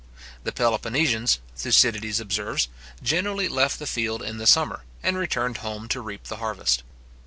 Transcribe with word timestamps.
The 0.43 0.51
Peloponnesians, 0.51 1.37
Thucydides 1.55 2.19
observes, 2.19 2.69
generally 3.03 3.47
left 3.47 3.77
the 3.77 3.85
field 3.85 4.23
in 4.23 4.39
the 4.39 4.47
summer, 4.47 4.83
and 5.03 5.15
returned 5.15 5.57
home 5.57 5.87
to 5.89 6.01
reap 6.01 6.23
the 6.23 6.37
harvest. 6.37 6.81